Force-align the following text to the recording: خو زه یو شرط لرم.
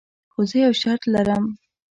خو 0.31 0.41
زه 0.49 0.55
یو 0.65 0.73
شرط 0.81 1.03
لرم. 1.13 1.45